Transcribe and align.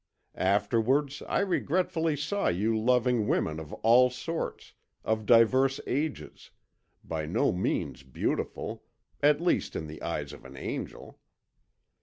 Afterwards 0.33 1.21
I 1.29 1.41
regretfully 1.41 2.15
saw 2.17 2.47
you 2.47 2.75
loving 2.75 3.27
women 3.27 3.59
of 3.59 3.71
all 3.85 4.09
sorts, 4.09 4.73
of 5.03 5.27
divers 5.27 5.79
ages, 5.85 6.49
by 7.03 7.27
no 7.27 7.51
means 7.51 8.01
beautiful, 8.01 8.81
at 9.21 9.39
least 9.39 9.75
in 9.75 9.85
the 9.85 10.01
eyes 10.01 10.33
of 10.33 10.43
an 10.43 10.57
angel. 10.57 11.19